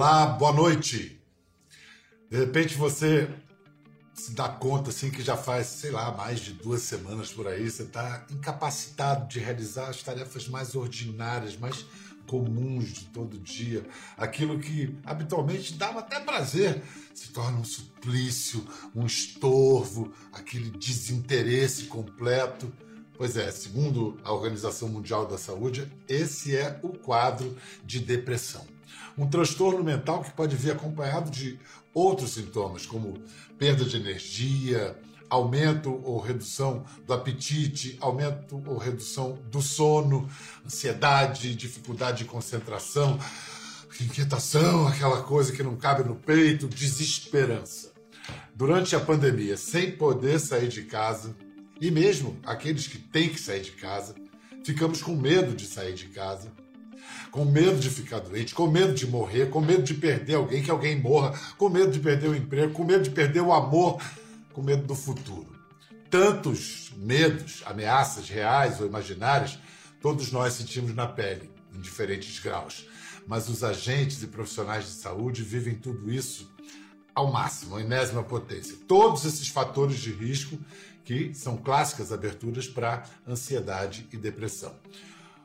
[0.00, 1.20] Olá, boa noite.
[2.30, 3.28] De repente você
[4.14, 7.70] se dá conta assim que já faz, sei lá, mais de duas semanas por aí,
[7.70, 11.84] você está incapacitado de realizar as tarefas mais ordinárias, mais
[12.26, 13.86] comuns de todo dia,
[14.16, 22.72] aquilo que habitualmente dava até prazer, se torna um suplício, um estorvo, aquele desinteresse completo.
[23.18, 27.54] Pois é, segundo a Organização Mundial da Saúde, esse é o quadro
[27.84, 28.79] de depressão.
[29.20, 31.58] Um transtorno mental que pode vir acompanhado de
[31.92, 33.22] outros sintomas, como
[33.58, 34.98] perda de energia,
[35.28, 40.26] aumento ou redução do apetite, aumento ou redução do sono,
[40.64, 43.20] ansiedade, dificuldade de concentração,
[44.00, 47.92] inquietação, aquela coisa que não cabe no peito, desesperança.
[48.54, 51.36] Durante a pandemia, sem poder sair de casa,
[51.78, 54.14] e mesmo aqueles que têm que sair de casa,
[54.64, 56.50] ficamos com medo de sair de casa,
[57.30, 60.70] com medo de ficar doente, com medo de morrer, com medo de perder alguém, que
[60.70, 64.02] alguém morra, com medo de perder o emprego, com medo de perder o amor,
[64.52, 65.48] com medo do futuro.
[66.10, 69.58] Tantos medos, ameaças reais ou imaginárias,
[70.00, 72.86] todos nós sentimos na pele, em diferentes graus.
[73.26, 76.52] Mas os agentes e profissionais de saúde vivem tudo isso
[77.14, 78.76] ao máximo, a enésima potência.
[78.88, 80.58] Todos esses fatores de risco
[81.04, 84.74] que são clássicas aberturas para ansiedade e depressão.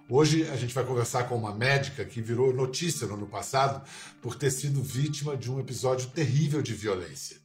[0.07, 3.83] Hoje a gente vai conversar com uma médica que virou notícia no ano passado
[4.21, 7.37] por ter sido vítima de um episódio terrível de violência.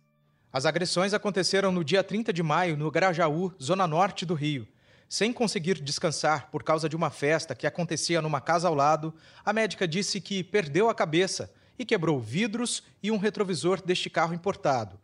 [0.53, 4.69] As agressões aconteceram no dia 30 de maio, no Grajaú, zona norte do Rio.
[5.08, 9.55] Sem conseguir descansar por causa de uma festa que acontecia numa casa ao lado, a
[9.55, 15.00] médica disse que perdeu a cabeça e quebrou vidros e um retrovisor deste carro importado.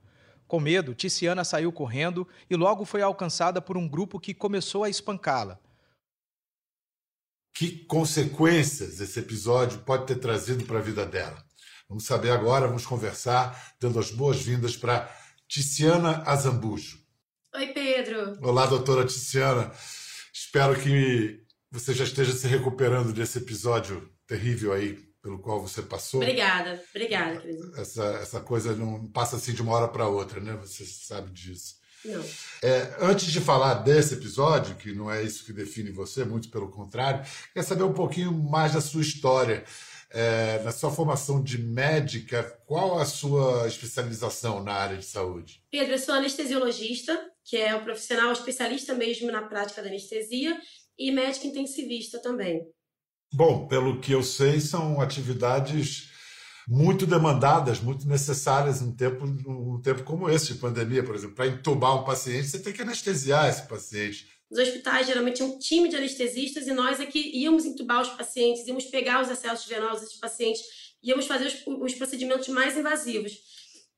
[0.46, 4.90] Com medo, Ticiana saiu correndo e logo foi alcançada por um grupo que começou a
[4.90, 5.58] espancá-la.
[7.56, 11.42] Que consequências esse episódio pode ter trazido para a vida dela?
[11.88, 15.10] Vamos saber agora, vamos conversar, dando as boas-vindas para
[15.48, 17.00] Ticiana Azambujo.
[17.54, 18.38] Oi, Pedro.
[18.42, 19.72] Olá, doutora Ticiana.
[20.34, 24.92] Espero que você já esteja se recuperando desse episódio terrível aí
[25.22, 26.20] pelo qual você passou.
[26.20, 27.72] Obrigada, obrigada, querido.
[27.80, 30.52] Essa, essa coisa não passa assim de uma hora para outra, né?
[30.56, 31.76] Você sabe disso.
[32.04, 32.24] Não.
[32.62, 36.70] É, antes de falar desse episódio, que não é isso que define você, muito pelo
[36.70, 39.64] contrário, quer saber um pouquinho mais da sua história.
[40.08, 45.60] É, na sua formação de médica, qual a sua especialização na área de saúde?
[45.68, 50.56] Pedro, eu sou anestesiologista, que é o um profissional especialista mesmo na prática da anestesia,
[50.96, 52.62] e médica intensivista também.
[53.34, 56.10] Bom, pelo que eu sei, são atividades
[56.66, 61.36] muito demandadas, muito necessárias em tempo, um tempo como esse de pandemia, por exemplo.
[61.36, 64.26] Para entubar um paciente, você tem que anestesiar esse paciente.
[64.50, 68.66] Os hospitais geralmente tinham um time de anestesistas e nós aqui íamos entubar os pacientes,
[68.66, 70.62] íamos pegar os acessos venosos desses pacientes,
[71.02, 73.32] íamos fazer os, os procedimentos mais invasivos.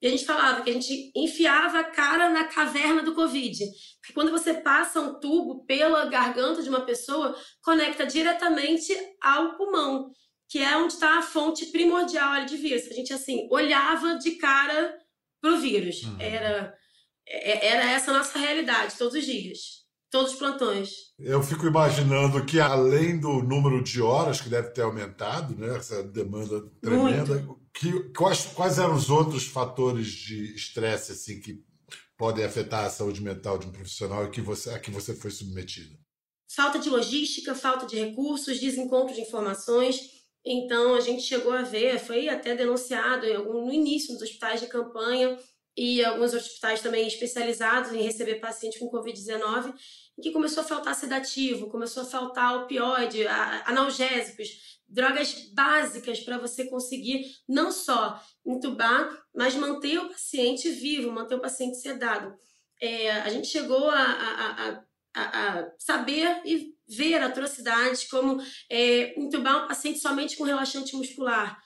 [0.00, 3.58] E a gente falava que a gente enfiava a cara na caverna do Covid.
[4.00, 10.12] Porque quando você passa um tubo pela garganta de uma pessoa, conecta diretamente ao pulmão
[10.48, 12.90] que é onde está a fonte primordial de vírus.
[12.90, 14.96] A gente, assim, olhava de cara
[15.40, 16.02] pro vírus.
[16.04, 16.16] Uhum.
[16.18, 16.74] Era,
[17.26, 19.86] é, era essa a nossa realidade, todos os dias.
[20.10, 20.90] Todos os plantões.
[21.18, 26.02] Eu fico imaginando que, além do número de horas que deve ter aumentado, né, essa
[26.02, 31.62] demanda tremenda, que, quais, quais eram os outros fatores de estresse assim, que
[32.16, 35.30] podem afetar a saúde mental de um profissional e que você, a que você foi
[35.30, 35.94] submetido?
[36.50, 41.98] Falta de logística, falta de recursos, desencontro de informações então, a gente chegou a ver,
[41.98, 45.38] foi até denunciado no início dos hospitais de campanha
[45.76, 49.72] e alguns hospitais também especializados em receber pacientes com Covid-19,
[50.18, 53.26] em que começou a faltar sedativo, começou a faltar opioide,
[53.64, 61.36] analgésicos, drogas básicas para você conseguir não só entubar, mas manter o paciente vivo, manter
[61.36, 62.34] o paciente sedado.
[62.80, 69.64] É, a gente chegou a, a, a, a saber e ver atrocidades como é, entubar
[69.64, 71.58] um paciente somente com relaxante muscular.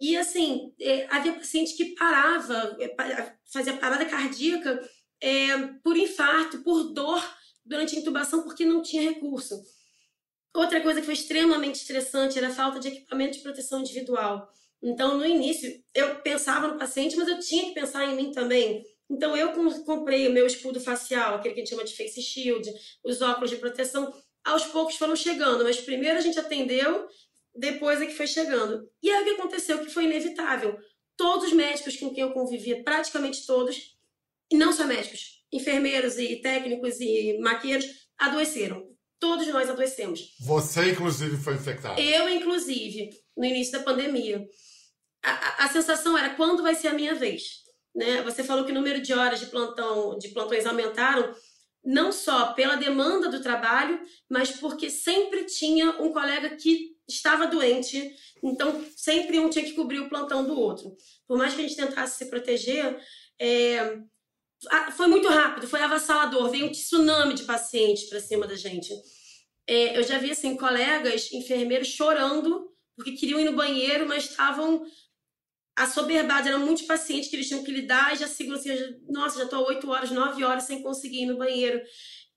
[0.00, 4.80] E assim, é, havia paciente que parava, é, fazia parada cardíaca
[5.20, 7.22] é, por infarto, por dor
[7.64, 9.54] durante a intubação, porque não tinha recurso.
[10.54, 14.50] Outra coisa que foi extremamente estressante era a falta de equipamento de proteção individual.
[14.82, 18.84] Então, no início, eu pensava no paciente, mas eu tinha que pensar em mim também.
[19.12, 19.52] Então, eu
[19.84, 22.66] comprei o meu escudo facial, aquele que a gente chama de face shield,
[23.04, 24.10] os óculos de proteção,
[24.42, 27.06] aos poucos foram chegando, mas primeiro a gente atendeu,
[27.54, 28.88] depois é que foi chegando.
[29.02, 30.78] E aí o que aconteceu que foi inevitável.
[31.14, 33.94] Todos os médicos com quem eu convivia, praticamente todos,
[34.50, 37.84] e não só médicos, enfermeiros e técnicos e maqueiros,
[38.16, 38.88] adoeceram.
[39.20, 40.34] Todos nós adoecemos.
[40.40, 42.00] Você, inclusive, foi infectado?
[42.00, 44.42] Eu, inclusive, no início da pandemia.
[45.22, 47.61] a, a sensação era quando vai ser a minha vez.
[47.94, 48.22] Né?
[48.22, 51.34] Você falou que o número de horas de plantão, de plantões aumentaram,
[51.84, 54.00] não só pela demanda do trabalho,
[54.30, 59.98] mas porque sempre tinha um colega que estava doente, então sempre um tinha que cobrir
[59.98, 60.96] o plantão do outro.
[61.26, 62.98] Por mais que a gente tentasse se proteger,
[63.38, 63.98] é,
[64.96, 68.94] foi muito rápido, foi avassalador, veio um tsunami de pacientes para cima da gente.
[69.66, 74.84] É, eu já vi assim colegas enfermeiros chorando porque queriam ir no banheiro, mas estavam
[75.76, 78.70] assoberbados, eram muitos pacientes que eles tinham que lidar e já seguram assim,
[79.08, 81.80] nossa, já estou oito horas, nove horas sem conseguir ir no banheiro.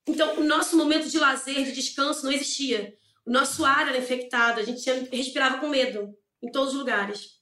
[0.06, 2.94] Então, o nosso momento de lazer, de descanso, não existia.
[3.24, 7.36] O nosso ar era infectado, a gente respirava com medo em todos os lugares.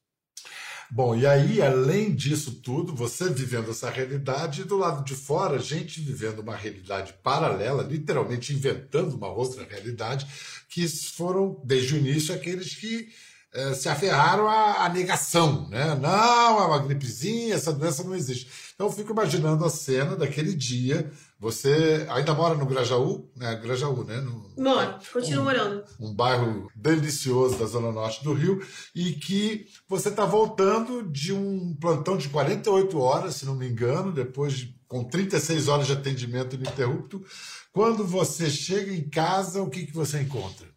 [0.91, 5.59] Bom, e aí, além disso tudo, você vivendo essa realidade, e do lado de fora,
[5.59, 10.27] gente vivendo uma realidade paralela, literalmente inventando uma outra realidade,
[10.69, 13.09] que foram, desde o início, aqueles que
[13.55, 15.95] eh, se aferraram à, à, negação, né?
[15.95, 18.51] Não, é uma gripezinha, essa doença não existe.
[18.75, 21.09] Então eu fico imaginando a cena daquele dia.
[21.39, 23.55] Você ainda mora no Grajaú, né?
[23.55, 24.21] Grajaú, né?
[24.21, 25.85] No, Moro, continuo um, morando.
[26.01, 28.61] Um bairro delicioso da zona norte do Rio
[28.93, 34.11] e que você está voltando de um plantão de 48 horas, se não me engano,
[34.11, 37.25] depois de, com 36 horas de atendimento ininterrupto.
[37.73, 40.74] Quando você chega em casa, o que, que você encontra?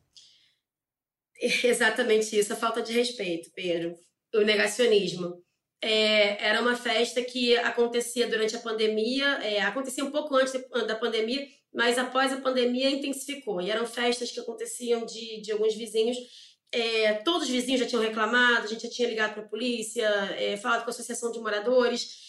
[1.63, 3.95] Exatamente isso, a falta de respeito, Pedro.
[4.33, 5.43] O negacionismo.
[5.81, 10.53] É, era uma festa que acontecia durante a pandemia, é, acontecia um pouco antes
[10.87, 13.61] da pandemia, mas após a pandemia intensificou.
[13.61, 16.17] E eram festas que aconteciam de, de alguns vizinhos.
[16.71, 20.07] É, todos os vizinhos já tinham reclamado, a gente já tinha ligado para a polícia,
[20.37, 22.26] é, falado com a associação de moradores.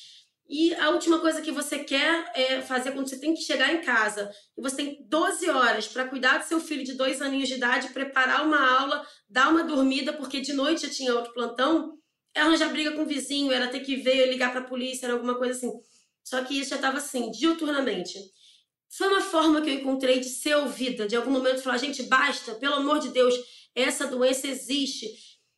[0.49, 3.83] E a última coisa que você quer é fazer quando você tem que chegar em
[3.83, 7.57] casa e você tem 12 horas para cuidar do seu filho de dois aninhos de
[7.57, 11.99] idade, preparar uma aula, dar uma dormida, porque de noite já tinha outro plantão,
[12.35, 15.13] é arranjar briga com o vizinho, era ter que ver, ligar para a polícia, era
[15.13, 15.71] alguma coisa assim.
[16.25, 18.19] Só que isso já estava assim, diuturnamente.
[18.97, 22.55] Foi uma forma que eu encontrei de ser ouvida, de algum momento falar, gente, basta,
[22.55, 23.35] pelo amor de Deus,
[23.75, 25.09] essa doença existe.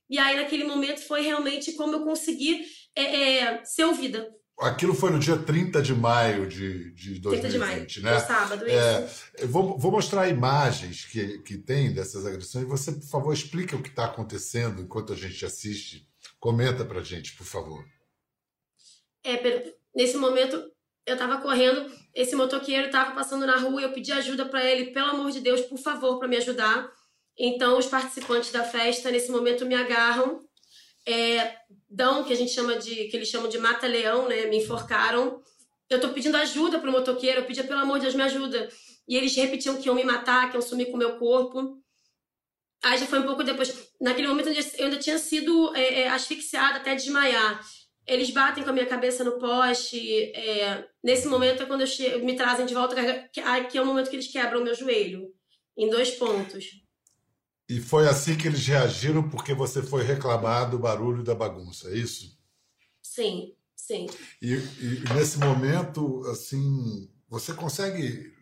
[0.09, 2.65] E aí, naquele momento, foi realmente como eu consegui
[2.97, 4.29] é, é, ser ouvida
[4.61, 8.21] Aquilo foi no dia 30 de maio de, de 2020, 30 de maio, né?
[8.21, 9.09] Sábado, é,
[9.47, 12.67] vou, vou, mostrar imagens que, que tem dessas agressões.
[12.67, 16.07] Você, por favor, explica o que está acontecendo enquanto a gente assiste.
[16.39, 17.83] Comenta pra gente, por favor.
[19.25, 20.71] É, nesse momento
[21.07, 25.11] eu estava correndo, esse motoqueiro estava passando na rua, eu pedi ajuda para ele, pelo
[25.11, 26.91] amor de Deus, por favor, para me ajudar.
[27.39, 30.41] Então os participantes da festa nesse momento me agarram
[31.07, 31.57] é,
[31.89, 34.47] dão, que a gente chama de, que eles chamam de mata-leão, né?
[34.47, 35.43] Me enforcaram.
[35.89, 38.69] Eu tô pedindo ajuda pro motoqueiro, eu pedia, pelo amor de Deus, me ajuda.
[39.09, 41.81] E eles repetiam que iam me matar, que iam sumir com o meu corpo.
[42.83, 43.91] Aí já foi um pouco depois.
[44.01, 47.61] Naquele momento eu ainda tinha sido é, é, asfixiada até desmaiar.
[48.07, 50.33] Eles batem com a minha cabeça no poste.
[50.33, 52.95] É, nesse momento é quando chego, me trazem de volta,
[53.69, 55.29] que é o momento que eles quebram o meu joelho,
[55.77, 56.65] em dois pontos.
[57.71, 61.95] E foi assim que eles reagiram porque você foi reclamar do barulho da bagunça, é
[61.95, 62.37] isso?
[63.01, 64.09] Sim, sim.
[64.43, 68.35] E, e nesse momento, assim, você consegue.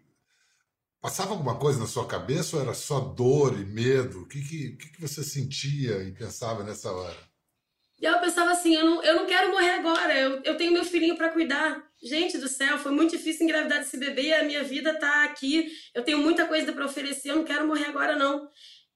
[0.99, 4.23] Passava alguma coisa na sua cabeça ou era só dor e medo?
[4.23, 7.29] O que, que, que você sentia e pensava nessa hora?
[8.01, 11.17] Eu pensava assim, eu não, eu não quero morrer agora, eu, eu tenho meu filhinho
[11.17, 11.87] para cuidar.
[12.03, 16.03] Gente do céu, foi muito difícil engravidar desse bebê, a minha vida tá aqui, eu
[16.05, 18.49] tenho muita coisa para oferecer, eu não quero morrer agora não.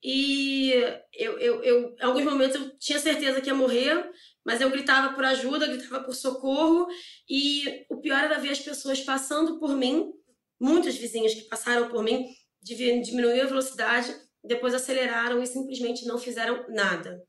[0.03, 0.71] E
[1.13, 4.11] eu, eu, eu, em alguns momentos eu tinha certeza que ia morrer,
[4.43, 6.87] mas eu gritava por ajuda, gritava por socorro.
[7.29, 10.11] E o pior era ver as pessoas passando por mim,
[10.59, 12.27] muitos vizinhos que passaram por mim,
[12.61, 17.23] diminuíram a velocidade, depois aceleraram e simplesmente não fizeram nada.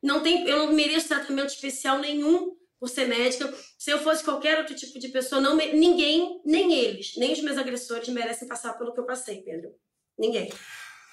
[0.00, 3.52] Não tem, eu não mereço tratamento especial nenhum por ser médica.
[3.76, 7.58] Se eu fosse qualquer outro tipo de pessoa, não ninguém, nem eles, nem os meus
[7.58, 9.74] agressores merecem passar pelo que eu passei, Pedro.
[10.16, 10.48] Ninguém.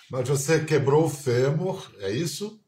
[0.10, 2.62] Mas você quebrou o fêmur, é isso?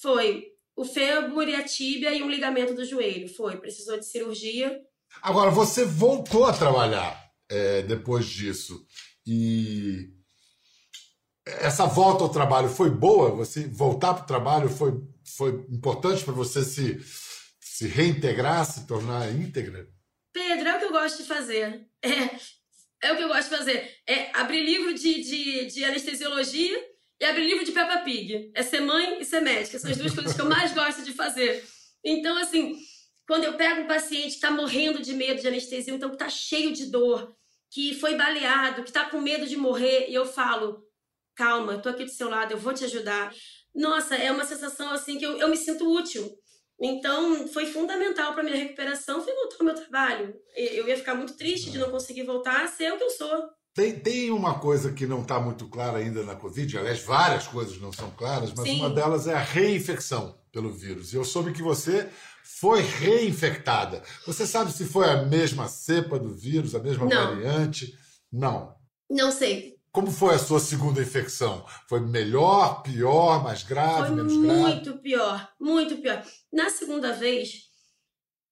[0.00, 0.48] Foi.
[0.74, 3.28] O fêmur e a tíbia e um ligamento do joelho.
[3.28, 3.56] Foi.
[3.56, 4.80] Precisou de cirurgia.
[5.20, 8.84] Agora, você voltou a trabalhar é, depois disso.
[9.26, 10.10] E
[11.44, 13.30] essa volta ao trabalho foi boa?
[13.30, 14.92] Você voltar para o trabalho foi,
[15.24, 17.00] foi importante para você se,
[17.60, 19.88] se reintegrar, se tornar íntegra?
[20.32, 21.86] Pedro, é o que eu gosto de fazer.
[22.02, 22.36] É,
[23.02, 23.96] é o que eu gosto de fazer.
[24.06, 26.82] É abrir livro de, de, de anestesiologia
[27.20, 28.50] e abrir livro de Peppa Pig.
[28.54, 29.78] É ser mãe e ser médica.
[29.78, 31.64] São as duas coisas que eu mais gosto de fazer.
[32.04, 32.78] Então, assim,
[33.26, 36.28] quando eu pego um paciente que está morrendo de medo de anestesia, então que está
[36.28, 37.36] cheio de dor,
[37.70, 40.84] que foi baleado, que está com medo de morrer, e eu falo,
[41.34, 43.34] calma, tô aqui do seu lado, eu vou te ajudar.
[43.74, 46.30] Nossa, é uma sensação assim que eu, eu me sinto útil.
[46.82, 50.34] Então, foi fundamental para minha recuperação foi voltar ao meu trabalho.
[50.56, 53.50] Eu ia ficar muito triste de não conseguir voltar a ser o que eu sou.
[53.72, 57.80] Tem, tem uma coisa que não está muito clara ainda na Covid, aliás, várias coisas
[57.80, 58.80] não são claras, mas Sim.
[58.80, 61.12] uma delas é a reinfecção pelo vírus.
[61.12, 62.10] E eu soube que você
[62.44, 64.02] foi reinfectada.
[64.26, 67.36] Você sabe se foi a mesma cepa do vírus, a mesma não.
[67.36, 67.94] variante?
[68.30, 68.74] Não.
[69.08, 69.71] Não sei.
[69.92, 71.66] Como foi a sua segunda infecção?
[71.86, 74.58] Foi melhor, pior, mais grave, foi menos grave?
[74.58, 76.26] Muito pior, muito pior.
[76.50, 77.64] Na segunda vez,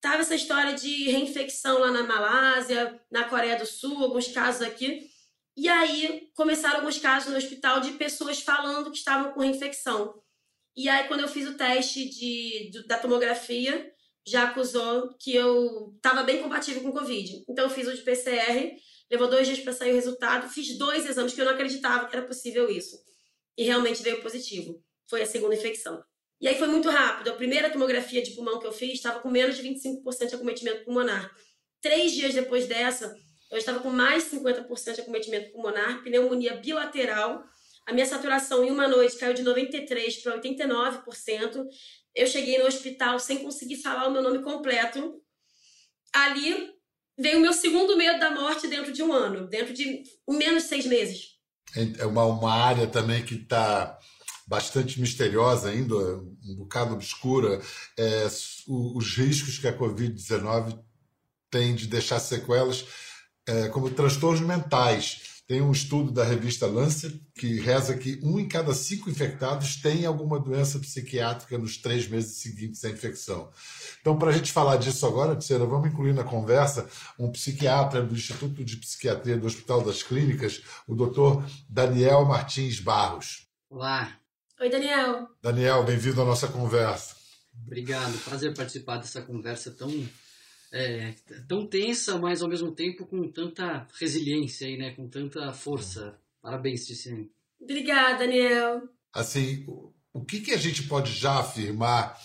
[0.03, 5.09] tava essa história de reinfecção lá na Malásia, na Coreia do Sul, alguns casos aqui.
[5.57, 10.15] E aí começaram alguns casos no hospital de pessoas falando que estavam com reinfecção.
[10.77, 13.91] E aí, quando eu fiz o teste de, de da tomografia,
[14.27, 17.45] já acusou que eu estava bem compatível com Covid.
[17.49, 18.77] Então, eu fiz o de PCR,
[19.11, 22.17] levou dois dias para sair o resultado, fiz dois exames que eu não acreditava que
[22.17, 22.97] era possível isso.
[23.57, 24.83] E realmente veio positivo.
[25.09, 26.02] Foi a segunda infecção.
[26.40, 27.29] E aí foi muito rápido.
[27.29, 30.85] A primeira tomografia de pulmão que eu fiz estava com menos de 25% de acometimento
[30.85, 31.31] pulmonar.
[31.83, 33.14] Três dias depois dessa,
[33.50, 37.45] eu estava com mais 50% de acometimento pulmonar, pneumonia bilateral.
[37.85, 41.67] A minha saturação em uma noite caiu de 93% para 89%.
[42.14, 45.21] Eu cheguei no hospital sem conseguir falar o meu nome completo.
[46.12, 46.80] Ali
[47.21, 50.69] veio o meu segundo medo da morte dentro de um ano, dentro de menos de
[50.69, 51.39] seis meses.
[51.99, 53.97] É uma, uma área também que está
[54.47, 57.62] bastante misteriosa ainda, um bocado obscura,
[57.97, 58.27] é,
[58.67, 60.77] os riscos que a Covid-19
[61.49, 62.85] tem de deixar sequelas
[63.47, 65.30] é, como transtornos mentais.
[65.50, 70.07] Tem um estudo da revista Lancet que reza que um em cada cinco infectados tem
[70.07, 73.50] alguma doença psiquiátrica nos três meses seguintes à infecção.
[74.00, 76.88] Então, para a gente falar disso agora, Tissera, vamos incluir na conversa
[77.19, 83.49] um psiquiatra do Instituto de Psiquiatria do Hospital das Clínicas, o doutor Daniel Martins Barros.
[83.69, 84.21] Olá.
[84.61, 85.26] Oi, Daniel.
[85.42, 87.16] Daniel, bem-vindo à nossa conversa.
[87.66, 89.90] Obrigado, prazer participar dessa conversa tão
[90.73, 91.15] é,
[91.49, 96.19] tão tensa, mas ao mesmo tempo com tanta resiliência e né, com tanta força.
[96.41, 97.31] Parabéns, Tiziane.
[97.61, 98.83] Obrigada, Daniel.
[99.12, 99.65] Assim,
[100.12, 102.17] o que, que a gente pode já afirmar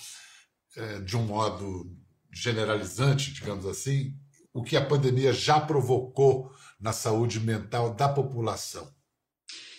[0.77, 1.83] é, de um modo
[2.31, 4.13] generalizante, digamos assim,
[4.53, 8.93] o que a pandemia já provocou na saúde mental da população?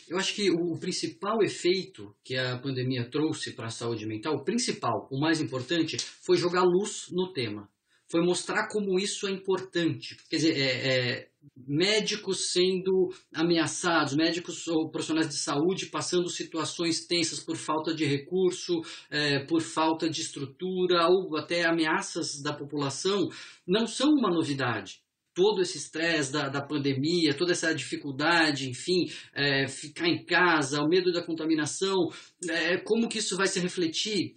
[0.08, 4.44] Eu acho que o principal efeito que a pandemia trouxe para a saúde mental, o
[4.44, 7.68] principal, o mais importante, foi jogar luz no tema
[8.08, 10.16] foi mostrar como isso é importante.
[10.28, 11.28] Quer dizer, é, é,
[11.66, 18.80] médicos sendo ameaçados, médicos ou profissionais de saúde passando situações tensas por falta de recurso,
[19.10, 23.28] é, por falta de estrutura ou até ameaças da população,
[23.66, 25.00] não são uma novidade
[25.34, 30.88] todo esse estresse da, da pandemia, toda essa dificuldade, enfim, é, ficar em casa, o
[30.88, 32.08] medo da contaminação,
[32.48, 34.34] é, como que isso vai se refletir?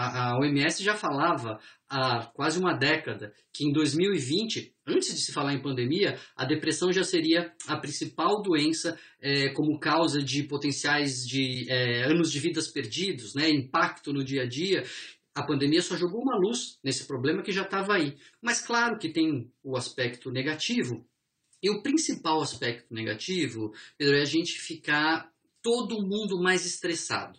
[0.00, 5.30] A, a OMS já falava há quase uma década que em 2020, antes de se
[5.30, 11.26] falar em pandemia, a depressão já seria a principal doença é, como causa de potenciais
[11.26, 14.84] de é, anos de vidas perdidos, né, impacto no dia a dia.
[15.34, 18.16] A pandemia só jogou uma luz nesse problema que já estava aí.
[18.40, 21.06] Mas claro que tem o aspecto negativo.
[21.62, 25.30] E o principal aspecto negativo, Pedro, é a gente ficar
[25.62, 27.38] todo mundo mais estressado.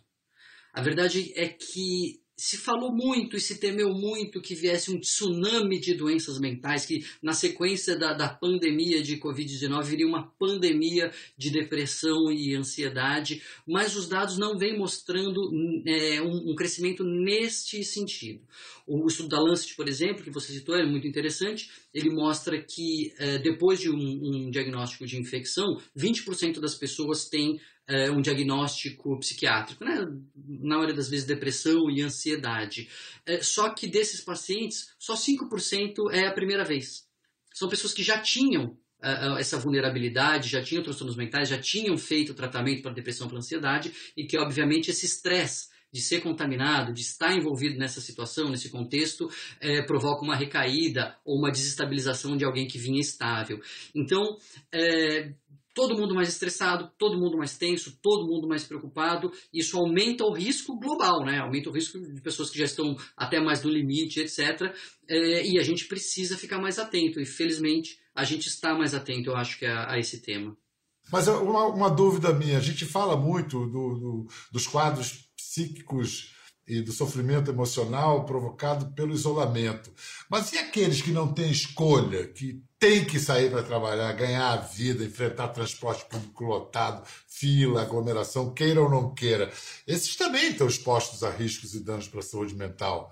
[0.73, 5.79] A verdade é que se falou muito e se temeu muito que viesse um tsunami
[5.79, 11.51] de doenças mentais, que na sequência da, da pandemia de Covid-19 viria uma pandemia de
[11.51, 15.39] depressão e ansiedade, mas os dados não vêm mostrando
[15.85, 18.41] é, um, um, crescimento neste sentido.
[18.87, 23.13] O estudo da Lancet, por exemplo, que você citou, é muito interessante, ele mostra que
[23.19, 27.59] é, depois de um, um diagnóstico de infecção, 20% das pessoas têm
[27.91, 30.05] é, um diagnóstico psiquiátrico, né?
[30.61, 32.87] na maioria das vezes depressão e ansiedade.
[33.25, 37.05] É, só que desses pacientes, só 5% é a primeira vez.
[37.53, 42.33] São pessoas que já tinham uh, essa vulnerabilidade, já tinham transtornos mentais, já tinham feito
[42.33, 47.35] tratamento para depressão para ansiedade e que, obviamente, esse estresse de ser contaminado, de estar
[47.35, 49.29] envolvido nessa situação, nesse contexto,
[49.59, 53.59] é, provoca uma recaída ou uma desestabilização de alguém que vinha estável.
[53.93, 54.37] Então,
[54.73, 55.33] é,
[55.73, 59.31] todo mundo mais estressado, todo mundo mais tenso, todo mundo mais preocupado.
[59.53, 61.39] Isso aumenta o risco global, né?
[61.39, 64.73] Aumenta o risco de pessoas que já estão até mais do limite, etc.
[65.07, 67.19] É, e a gente precisa ficar mais atento.
[67.19, 70.55] E felizmente a gente está mais atento, eu acho que a, a esse tema.
[71.11, 76.33] Mas uma, uma, dúvida minha, a gente fala muito do, do, dos quadros psíquicos
[76.71, 79.91] e do sofrimento emocional provocado pelo isolamento.
[80.29, 84.55] Mas e aqueles que não têm escolha, que têm que sair para trabalhar, ganhar a
[84.55, 89.51] vida, enfrentar transporte público lotado, fila, aglomeração, queira ou não queira?
[89.85, 93.11] Esses também estão expostos a riscos e danos para a saúde mental.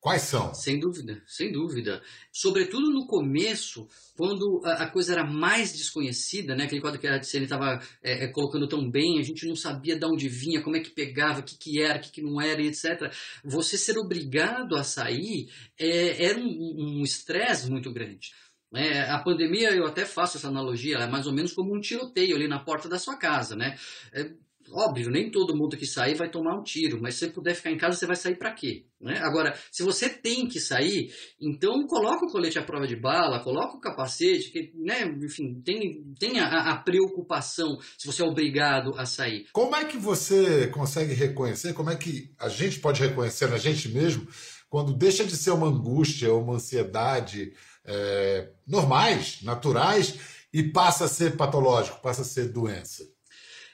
[0.00, 0.54] Quais são?
[0.54, 2.02] Sem dúvida, sem dúvida.
[2.32, 6.64] Sobretudo no começo, quando a, a coisa era mais desconhecida, né?
[6.64, 9.98] aquele quadro que a Tiziane estava é, é, colocando tão bem, a gente não sabia
[9.98, 12.40] de onde vinha, como é que pegava, o que, que era, o que, que não
[12.40, 13.12] era, etc.
[13.44, 18.32] Você ser obrigado a sair é, era um estresse um muito grande.
[18.72, 22.36] É, a pandemia, eu até faço essa analogia, é mais ou menos como um tiroteio
[22.36, 23.76] ali na porta da sua casa, né?
[24.12, 24.30] É,
[24.72, 27.70] Óbvio, nem todo mundo que sair vai tomar um tiro, mas se você puder ficar
[27.70, 28.84] em casa, você vai sair para quê?
[29.00, 29.18] Né?
[29.22, 33.76] Agora, se você tem que sair, então coloca o colete à prova de bala, coloca
[33.76, 39.06] o capacete, que, né, enfim, tem, tem a, a, preocupação se você é obrigado a
[39.06, 39.46] sair.
[39.52, 43.88] Como é que você consegue reconhecer, como é que a gente pode reconhecer na gente
[43.88, 44.28] mesmo,
[44.68, 47.52] quando deixa de ser uma angústia ou uma ansiedade
[47.84, 50.18] é, normais, naturais,
[50.52, 53.04] e passa a ser patológico, passa a ser doença?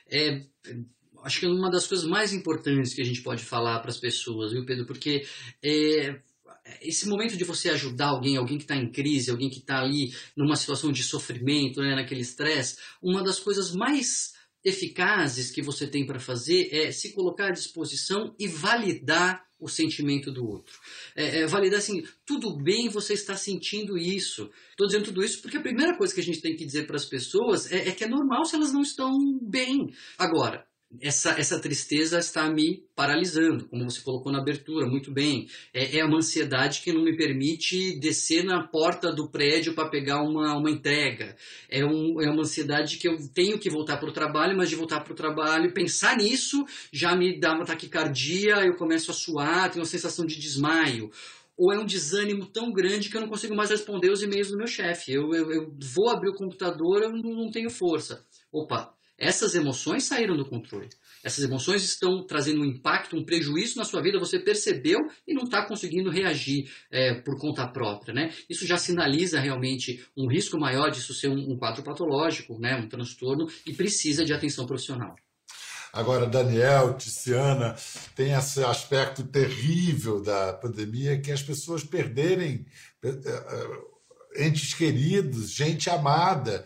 [0.08, 0.40] É,
[1.22, 3.98] acho que é uma das coisas mais importantes que a gente pode falar para as
[3.98, 4.86] pessoas, viu, Pedro?
[4.86, 5.26] Porque
[5.62, 6.20] é,
[6.80, 10.14] esse momento de você ajudar alguém, alguém que está em crise, alguém que está ali
[10.36, 14.35] numa situação de sofrimento, né, naquele estresse, uma das coisas mais
[14.66, 20.32] eficazes que você tem para fazer é se colocar à disposição e validar o sentimento
[20.32, 20.76] do outro.
[21.14, 24.50] É, é, validar assim, tudo bem você está sentindo isso.
[24.70, 26.96] Estou dizendo tudo isso porque a primeira coisa que a gente tem que dizer para
[26.96, 29.08] as pessoas é, é que é normal se elas não estão
[29.40, 29.94] bem.
[30.18, 30.66] Agora,
[31.00, 35.48] essa, essa tristeza está me paralisando, como você colocou na abertura, muito bem.
[35.74, 40.22] É, é uma ansiedade que não me permite descer na porta do prédio para pegar
[40.22, 41.36] uma, uma entrega.
[41.68, 44.76] É, um, é uma ansiedade que eu tenho que voltar para o trabalho, mas de
[44.76, 49.70] voltar para o trabalho, pensar nisso já me dá uma taquicardia, eu começo a suar,
[49.70, 51.10] tenho uma sensação de desmaio
[51.58, 54.58] ou é um desânimo tão grande que eu não consigo mais responder os e-mails do
[54.58, 55.12] meu chefe.
[55.12, 58.26] Eu, eu, eu, vou abrir o computador, eu não, não tenho força.
[58.52, 60.88] Opa, essas emoções saíram do controle.
[61.24, 65.44] Essas emoções estão trazendo um impacto, um prejuízo na sua vida, você percebeu e não
[65.44, 68.14] está conseguindo reagir é, por conta própria.
[68.14, 68.32] Né?
[68.48, 72.76] Isso já sinaliza realmente um risco maior disso ser um, um quadro patológico, né?
[72.76, 75.16] um transtorno, e precisa de atenção profissional.
[75.92, 77.74] Agora, Daniel, Tiziana,
[78.14, 82.66] tem esse aspecto terrível da pandemia que as pessoas perderem
[83.02, 86.64] é, é, entes queridos, gente amada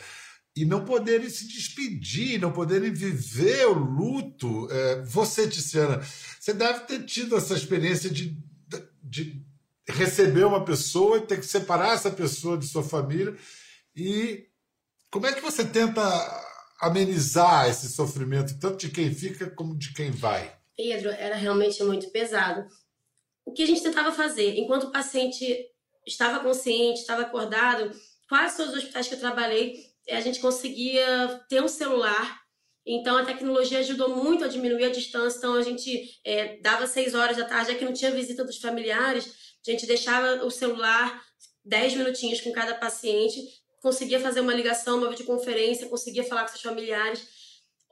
[0.56, 4.68] e não poderem se despedir, não poderem viver o luto.
[4.70, 6.02] É, você, Tiziana,
[6.38, 8.36] você deve ter tido essa experiência de,
[9.02, 9.42] de
[9.88, 13.36] receber uma pessoa e ter que separar essa pessoa de sua família.
[13.94, 14.46] E
[15.10, 16.02] como é que você tenta
[16.80, 20.56] amenizar esse sofrimento, tanto de quem fica como de quem vai?
[20.76, 22.66] Pedro, era realmente muito pesado.
[23.44, 25.44] O que a gente tentava fazer, enquanto o paciente
[26.06, 27.90] estava consciente, estava acordado,
[28.28, 32.40] quase todos os hospitais que eu trabalhei, a gente conseguia ter um celular.
[32.86, 35.38] Então a tecnologia ajudou muito a diminuir a distância.
[35.38, 38.58] Então a gente é, dava seis horas da tarde, já que não tinha visita dos
[38.58, 39.26] familiares,
[39.66, 41.22] a gente deixava o celular
[41.64, 43.38] dez minutinhos com cada paciente,
[43.82, 47.39] conseguia fazer uma ligação, uma videoconferência, conseguia falar com seus familiares.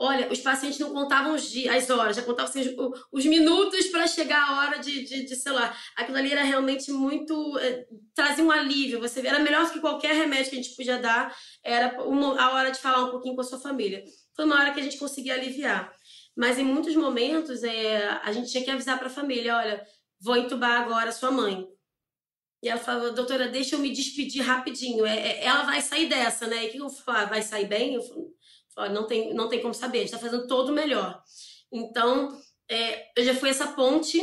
[0.01, 3.89] Olha, os pacientes não contavam os dias, as horas, já contavam assim, os, os, minutos
[3.89, 5.77] para chegar a hora de, de, de, celular.
[5.97, 7.59] Aquilo ali era realmente muito.
[7.59, 7.85] É,
[8.15, 9.01] trazia um alívio.
[9.01, 12.53] Você era melhor do que qualquer remédio que a gente podia dar, era uma, a
[12.53, 14.05] hora de falar um pouquinho com a sua família.
[14.37, 15.93] Foi uma hora que a gente conseguia aliviar.
[16.37, 19.85] Mas em muitos momentos, é, a gente tinha que avisar para a família: olha,
[20.21, 21.67] vou entubar agora a sua mãe.
[22.63, 25.07] E ela falou, doutora, deixa eu me despedir rapidinho.
[25.07, 26.65] É, é, ela vai sair dessa, né?
[26.65, 27.19] E o que eu falo?
[27.19, 27.95] Ah, vai sair bem?
[27.95, 28.33] Eu falo,
[28.79, 31.21] Olha, não tem, não tem como saber, a gente está fazendo todo o melhor.
[31.73, 32.29] Então,
[32.71, 34.21] é, eu já fui essa ponte,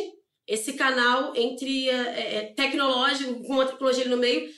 [0.48, 4.50] esse canal entre é, é tecnológico, com a tecnologia no meio,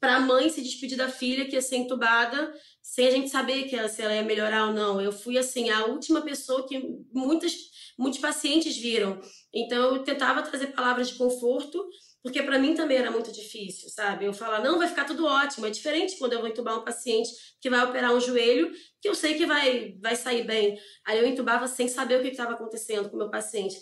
[0.00, 3.64] para a mãe se despedir da filha que ia ser entubada, sem a gente saber
[3.64, 5.00] que ela, se ela ia melhorar ou não.
[5.00, 7.54] Eu fui, assim, a última pessoa que muitas,
[7.98, 9.20] muitos pacientes viram.
[9.52, 11.84] Então, eu tentava trazer palavras de conforto,
[12.22, 14.24] porque para mim também era muito difícil, sabe?
[14.24, 15.66] Eu falar, não, vai ficar tudo ótimo.
[15.66, 17.30] É diferente quando eu vou entubar um paciente
[17.60, 20.78] que vai operar um joelho, que eu sei que vai, vai sair bem.
[21.04, 23.76] Aí eu entubava sem saber o que estava acontecendo com o meu paciente.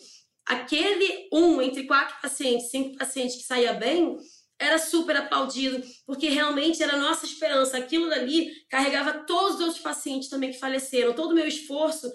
[0.46, 4.16] Aquele um entre quatro pacientes, cinco pacientes que saía bem,
[4.58, 7.76] era super aplaudido, porque realmente era a nossa esperança.
[7.76, 11.14] Aquilo dali carregava todos os outros pacientes também que faleceram.
[11.14, 12.10] Todo o meu esforço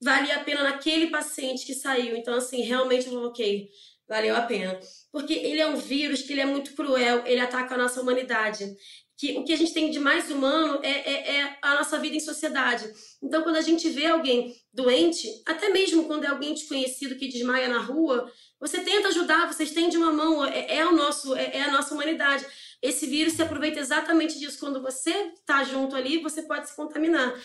[0.00, 2.16] valia a pena naquele paciente que saiu.
[2.16, 3.68] Então, assim, realmente eu ok,
[4.10, 4.78] valeu a pena.
[5.12, 8.76] Porque ele é um vírus que ele é muito cruel, ele ataca a nossa humanidade.
[9.16, 12.16] Que o que a gente tem de mais humano é, é, é a nossa vida
[12.16, 12.90] em sociedade.
[13.22, 17.68] Então, quando a gente vê alguém doente, até mesmo quando é alguém desconhecido que desmaia
[17.68, 21.62] na rua, você tenta ajudar, você estende uma mão, é, é o nosso, é, é,
[21.62, 22.44] a nossa humanidade.
[22.82, 24.58] Esse vírus se aproveita exatamente disso.
[24.58, 27.38] Quando você está junto ali, você pode se contaminar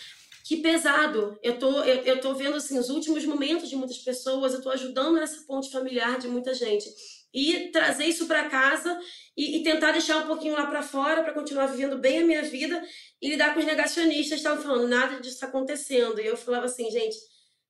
[0.46, 1.36] que pesado.
[1.42, 4.70] Eu tô, eu, eu tô vendo assim, os últimos momentos de muitas pessoas, eu tô
[4.70, 6.88] ajudando nessa ponte familiar de muita gente.
[7.34, 8.96] e trazer isso para casa
[9.36, 12.42] e, e, tentar deixar um pouquinho lá para fora para continuar vivendo bem a minha
[12.42, 12.80] vida
[13.20, 16.90] e lidar com os negacionistas estavam falando nada disso está acontecendo e eu falava assim
[16.90, 17.16] gente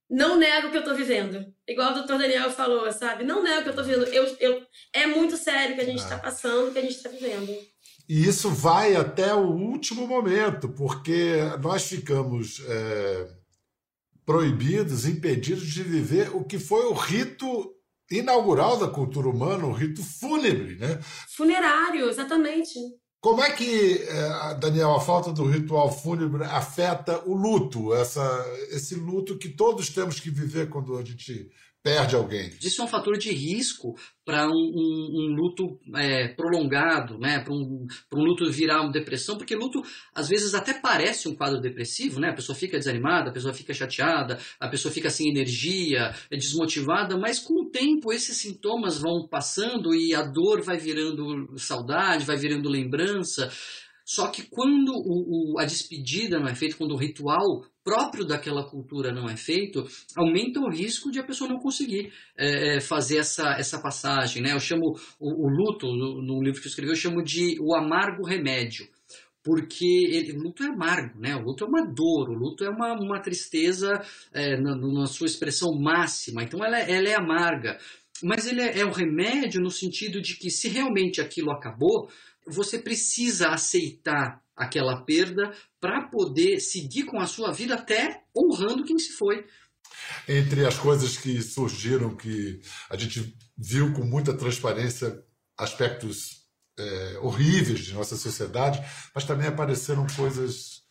[0.09, 3.61] não nego o que eu estou vivendo igual o doutor Daniel falou sabe não nego
[3.61, 6.17] o que eu estou vivendo eu, eu é muito sério o que a gente está
[6.17, 6.21] ah.
[6.21, 7.59] passando o que a gente está vivendo
[8.09, 13.29] e isso vai até o último momento porque nós ficamos é,
[14.25, 17.73] proibidos impedidos de viver o que foi o rito
[18.11, 21.01] inaugural da cultura humana, o rito fúnebre, né?
[21.37, 22.75] Funerário, exatamente.
[23.21, 28.23] Como é que, eh, Daniel, a falta do ritual fúnebre afeta o luto, essa,
[28.71, 31.51] esse luto que todos temos que viver quando a gente
[31.87, 32.51] perde alguém.
[32.61, 33.94] Isso é um fator de risco
[34.25, 37.38] para um, um, um, luto é, prolongado, né?
[37.38, 39.81] para um, um luto virar uma depressão, porque luto
[40.12, 42.31] às vezes até parece um quadro depressivo, né?
[42.31, 47.16] a pessoa fica desanimada, a pessoa fica chateada, a pessoa fica sem energia, é desmotivada,
[47.16, 52.37] mas com o tempo esses sintomas vão passando e a dor vai virando saudade, vai
[52.37, 53.49] virando lembrança.
[54.05, 58.68] Só que quando o, o, a despedida não é feita, quando o ritual próprio daquela
[58.68, 63.18] cultura não é feito, aumenta o risco de a pessoa não conseguir é, é fazer
[63.18, 64.42] essa, essa passagem.
[64.42, 64.53] Né?
[64.53, 67.77] Eu chamo o, o luto, no, no, livro que eu escrevi, eu chamo de o
[67.77, 68.88] amargo remédio.
[69.40, 71.37] Porque ele, o luto é amargo, né?
[71.37, 73.92] o luto é uma dor, o luto é uma, uma tristeza
[74.35, 77.79] é, na, na, sua expressão máxima, então ela, é, ela é amarga.
[78.20, 82.11] Mas ele é, é um remédio no sentido de que se realmente aquilo acabou,
[82.44, 88.99] você precisa aceitar aquela perda para poder seguir com a sua vida até honrando quem
[88.99, 89.47] se foi.
[90.29, 95.23] Entre as coisas que surgiram, que a gente viu com muita transparência
[95.59, 96.47] aspectos
[96.79, 98.81] é, horríveis de nossa sociedade,
[99.14, 100.83] mas também apareceram coisas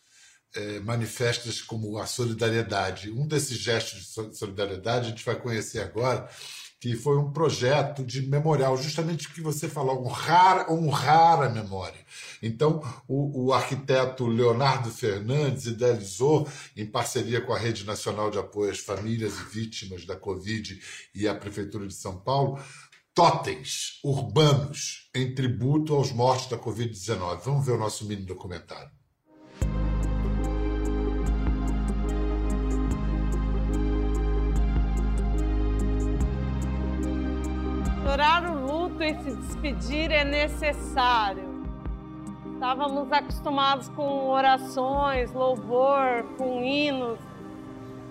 [0.54, 3.10] é, manifestas como a solidariedade.
[3.10, 6.28] Um desses gestos de solidariedade a gente vai conhecer agora,
[6.78, 11.98] que foi um projeto de memorial, justamente o que você falou, honrar, honrar a memória.
[12.42, 18.70] Então, o, o, arquiteto Leonardo Fernandes idealizou, em parceria com a Rede Nacional de Apoio
[18.70, 20.78] às Famílias e Vítimas da Covid
[21.14, 22.60] e a Prefeitura de São Paulo,
[23.14, 27.40] totens urbanos em tributo aos mortos da Covid-19.
[27.42, 28.95] Vamos ver o nosso mini documentário.
[38.16, 41.62] Chorar o luto e se despedir é necessário.
[42.54, 47.18] Estávamos acostumados com orações, louvor, com hinos,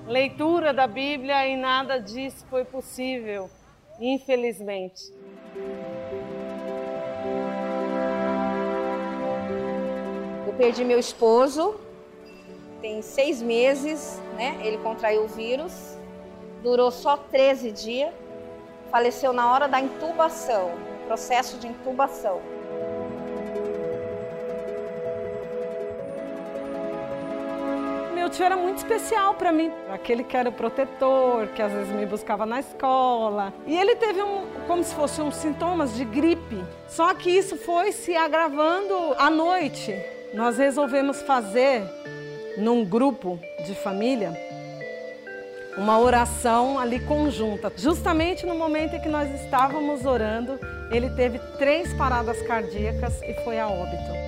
[0.05, 3.49] leitura da Bíblia e nada disso foi possível,
[3.99, 5.11] infelizmente.
[10.45, 11.79] Eu perdi meu esposo,
[12.79, 14.55] tem seis meses, né?
[14.63, 15.97] Ele contraiu o vírus,
[16.61, 18.24] durou só 13 dias
[18.95, 20.71] faleceu na hora da intubação,
[21.05, 22.39] processo de intubação.
[28.13, 31.91] Meu tio era muito especial para mim, aquele que era o protetor, que às vezes
[31.91, 33.53] me buscava na escola.
[33.67, 36.63] E ele teve um, como se fossem uns sintomas de gripe.
[36.87, 39.93] Só que isso foi se agravando à noite.
[40.33, 41.83] Nós resolvemos fazer
[42.57, 44.54] num grupo de família
[45.77, 47.71] uma oração ali conjunta.
[47.75, 50.59] Justamente no momento em que nós estávamos orando,
[50.89, 54.25] ele teve três paradas cardíacas e foi a óbito.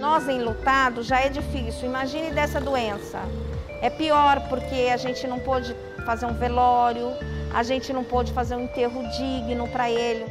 [0.00, 3.20] Nós enlutados já é difícil, imagine dessa doença.
[3.80, 7.12] É pior porque a gente não pôde fazer um velório,
[7.52, 10.24] a gente não pôde fazer um enterro digno para ele.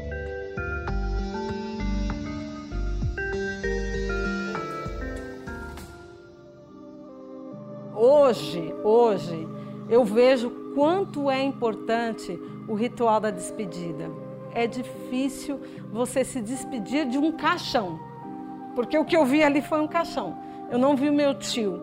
[8.84, 9.48] Hoje,
[9.90, 14.10] eu vejo quanto é importante o ritual da despedida.
[14.54, 15.60] É difícil
[15.92, 18.00] você se despedir de um caixão,
[18.76, 20.38] porque o que eu vi ali foi um caixão.
[20.70, 21.82] Eu não vi o meu tio.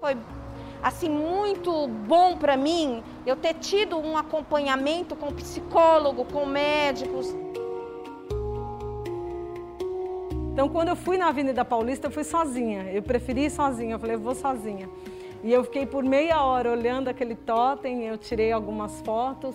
[0.00, 0.16] Foi
[0.82, 7.34] assim muito bom para mim eu ter tido um acompanhamento com psicólogo, com médicos.
[10.60, 12.82] Então, quando eu fui na Avenida Paulista, eu fui sozinha.
[12.92, 13.94] Eu preferi ir sozinha.
[13.94, 14.90] Eu falei, eu vou sozinha.
[15.42, 19.54] E eu fiquei por meia hora olhando aquele totem, eu tirei algumas fotos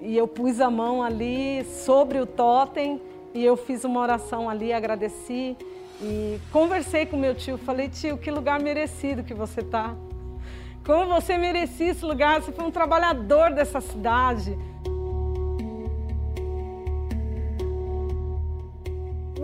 [0.00, 3.02] e eu pus a mão ali sobre o totem
[3.34, 5.58] e eu fiz uma oração ali, agradeci
[6.00, 7.58] e conversei com meu tio.
[7.58, 9.94] Falei, tio, que lugar merecido que você tá.
[10.86, 14.58] Como você merecia esse lugar, você foi um trabalhador dessa cidade.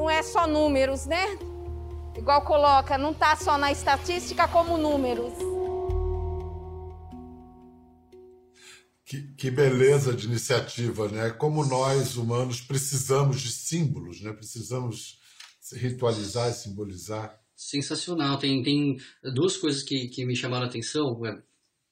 [0.07, 1.37] Não é só números, né?
[2.17, 5.33] Igual coloca, não está só na estatística como números.
[9.05, 11.31] Que, que, beleza de iniciativa, né?
[11.31, 14.33] Como nós, humanos, precisamos de símbolos, né?
[14.33, 15.19] Precisamos
[15.73, 17.37] ritualizar e simbolizar.
[17.57, 18.39] Sensacional.
[18.39, 18.97] Tem, tem
[19.35, 21.27] duas coisas que, que me chamaram a atenção.
[21.27, 21.37] É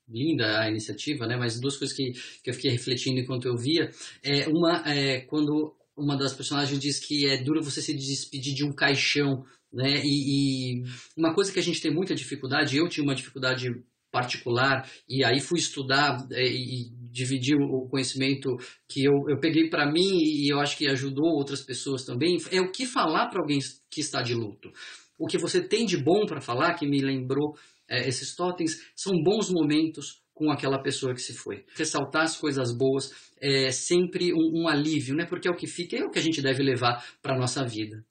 [0.08, 1.36] linda a iniciativa, né?
[1.36, 2.12] Mas duas coisas que,
[2.44, 3.90] que eu fiquei refletindo enquanto eu via.
[4.22, 8.64] É, uma é quando uma das personagens diz que é duro você se despedir de
[8.64, 10.02] um caixão, né?
[10.04, 10.82] E, e
[11.16, 13.68] uma coisa que a gente tem muita dificuldade, eu tinha uma dificuldade
[14.10, 18.56] particular e aí fui estudar é, e, e dividir o conhecimento
[18.88, 22.60] que eu, eu peguei para mim e eu acho que ajudou outras pessoas também, é
[22.60, 23.58] o que falar para alguém
[23.90, 24.70] que está de luto.
[25.18, 27.56] O que você tem de bom para falar, que me lembrou
[27.88, 31.64] é, esses totens, são bons momentos com aquela pessoa que se foi.
[31.76, 35.24] Ressaltar as coisas boas é sempre um, um alívio, né?
[35.24, 37.64] porque é o que fica, é o que a gente deve levar para a nossa
[37.64, 38.04] vida.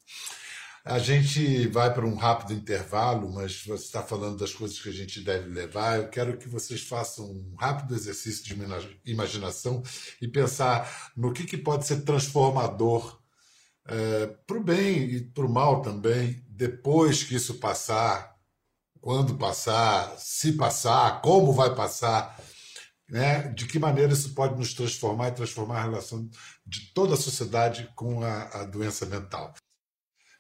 [0.85, 4.93] A gente vai para um rápido intervalo, mas você está falando das coisas que a
[4.93, 5.97] gente deve levar.
[5.97, 8.53] Eu quero que vocês façam um rápido exercício de
[9.05, 9.81] imaginação
[10.21, 13.17] e pensar no que, que pode ser transformador
[13.87, 18.32] é, para o bem e para o mal também, depois que isso passar,
[19.03, 22.41] quando passar, se passar, como vai passar.
[23.09, 23.49] Né?
[23.49, 26.29] De que maneira isso pode nos transformar e transformar a relação
[26.65, 29.53] de toda a sociedade com a, a doença mental.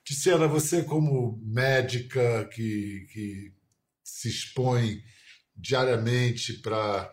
[0.05, 3.53] Tiziana, você como médica que, que
[4.01, 5.03] se expõe
[5.53, 7.11] diariamente para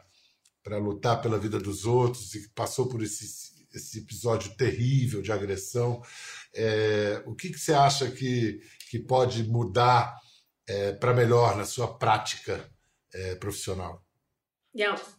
[0.79, 3.27] lutar pela vida dos outros e que passou por esse,
[3.75, 6.01] esse episódio terrível de agressão,
[6.55, 10.17] é, o que, que você acha que, que pode mudar
[10.71, 12.65] é, para melhor na sua prática
[13.13, 14.05] é, profissional?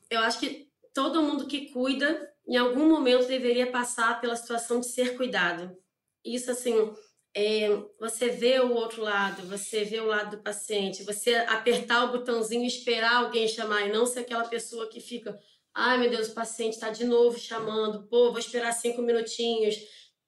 [0.10, 4.88] Eu acho que todo mundo que cuida, em algum momento, deveria passar pela situação de
[4.88, 5.76] ser cuidado.
[6.24, 6.94] Isso, assim,
[7.36, 7.68] é,
[8.00, 12.66] você vê o outro lado, você vê o lado do paciente, você apertar o botãozinho
[12.66, 15.38] esperar alguém chamar e não ser aquela pessoa que fica,
[15.74, 19.76] ai meu Deus, o paciente está de novo chamando, pô, vou esperar cinco minutinhos.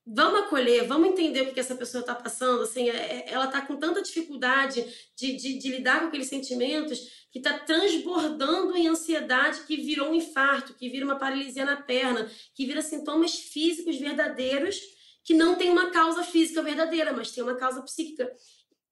[0.06, 2.64] Vamos acolher, vamos entender o que, essa pessoa está passando.
[2.64, 4.86] Assim, é, é, ela está com tanta dificuldade
[5.16, 10.16] de, de, de lidar com aqueles sentimentos que está transbordando em ansiedade que virou um
[10.16, 14.80] infarto, que vira uma paralisia na perna, que vira sintomas físicos verdadeiros
[15.24, 18.30] que não tem uma causa física verdadeira, mas tem uma causa psíquica.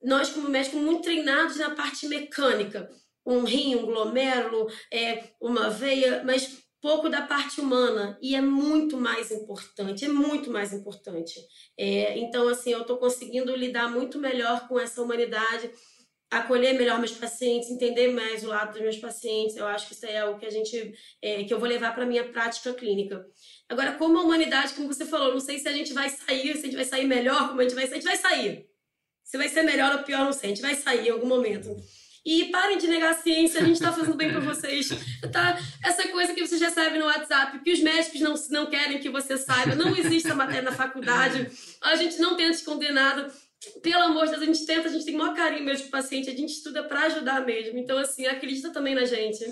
[0.02, 2.90] Nós, como médicos, muito treinados na parte mecânica,
[3.26, 8.98] um rim, um glomérulo, é, uma veia, mas pouco da parte humana e é muito
[8.98, 11.40] mais importante, é muito mais importante.
[11.78, 15.72] É, então, assim, eu estou conseguindo lidar muito melhor com essa humanidade,
[16.32, 19.56] acolher melhor meus pacientes, entender mais o lado dos meus pacientes.
[19.56, 22.06] Eu acho que isso é o que a gente, é, que eu vou levar para
[22.06, 23.26] minha prática clínica.
[23.70, 26.62] Agora, como a humanidade, como você falou, não sei se a gente vai sair, se
[26.62, 28.66] a gente vai sair melhor, como a gente vai sair, a gente vai sair.
[29.24, 31.76] Se vai ser melhor ou pior, não sei, a gente vai sair em algum momento.
[32.24, 34.90] E parem de negar a ciência, a gente está fazendo bem para vocês.
[35.32, 35.60] Tá?
[35.84, 39.38] Essa coisa que vocês recebem no WhatsApp, que os médicos não, não querem que você
[39.38, 41.50] saiba, não existe a matéria na faculdade,
[41.82, 43.32] a gente não tenta esconder nada.
[43.82, 45.90] Pelo amor de Deus, a gente tenta, a gente tem o maior carinho mesmo com
[45.90, 47.78] o paciente, a gente estuda para ajudar mesmo.
[47.80, 49.46] Então, assim, acredita também na gente.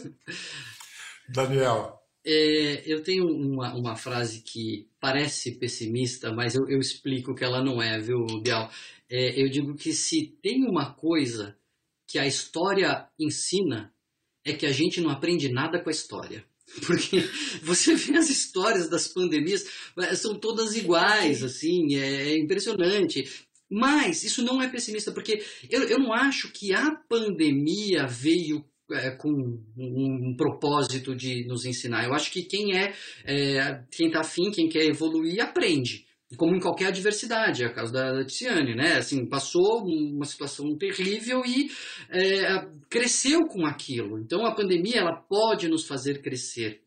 [1.29, 7.43] Daniel, é, eu tenho uma, uma frase que parece pessimista, mas eu, eu explico que
[7.43, 8.69] ela não é, viu, Bial?
[9.09, 11.58] É, eu digo que se tem uma coisa
[12.09, 13.93] que a história ensina,
[14.43, 16.43] é que a gente não aprende nada com a história.
[16.85, 17.23] Porque
[17.61, 19.65] você vê as histórias das pandemias,
[19.97, 23.29] é, são todas iguais, assim, é, é impressionante.
[23.71, 29.11] Mas isso não é pessimista, porque eu, eu não acho que a pandemia veio é,
[29.11, 32.03] com um, um, propósito de nos ensinar.
[32.03, 36.07] Eu acho que quem é, é quem está afim, quem quer evoluir, aprende.
[36.37, 38.97] Como em qualquer adversidade, é o caso da Tiziane, né?
[38.97, 41.71] Assim, passou uma situação terrível e
[42.09, 44.19] é, cresceu com aquilo.
[44.19, 46.83] Então a pandemia ela pode nos fazer crescer.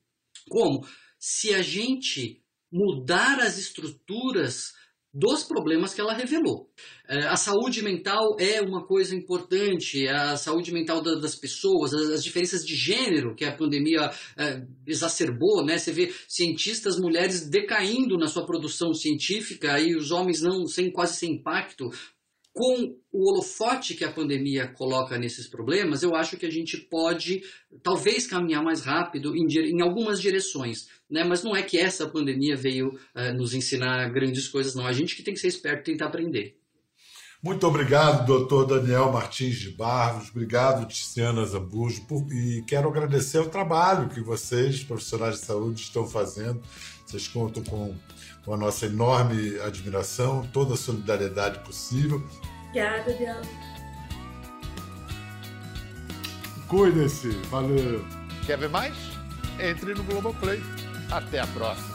[0.49, 0.87] Como?
[1.19, 2.41] Se a gente
[2.73, 4.73] mudar as estruturas
[5.13, 6.71] dos problemas que ela revelou.
[7.07, 12.65] É, a saúde mental é uma coisa importante, a saúde mental das pessoas, as diferenças
[12.65, 15.77] de gênero que a pandemia é, exacerbou, né?
[15.77, 21.17] Você vê cientistas mulheres decaindo na sua produção científica e os homens não sem quase
[21.17, 21.91] sem impacto
[22.53, 27.43] com o holofote que a pandemia coloca nesses problemas, eu acho que a gente pode
[27.83, 30.87] talvez caminhar mais rápido em, em algumas direções.
[31.11, 31.25] Né?
[31.25, 34.87] Mas não é que essa pandemia veio uh, nos ensinar grandes coisas, não.
[34.87, 36.57] A gente que tem que ser esperto e tentar aprender.
[37.45, 40.31] Muito obrigado, doutor Daniel Martins de Barros.
[40.31, 42.07] Obrigado, Tiziana Zambujo.
[42.31, 46.63] e quero agradecer o trabalho que vocês, profissionais de saúde, estão fazendo
[47.05, 47.97] Vocês contam com,
[48.45, 52.23] com a nossa enorme admiração, toda a solidariedade possível.
[52.69, 53.41] Obrigada, Biel.
[56.69, 57.29] Cuidem-se.
[57.51, 58.05] Valeu.
[58.47, 58.97] Quer ver mais?
[59.61, 60.61] Entre no Globoplay.
[61.11, 61.92] Até a próxima.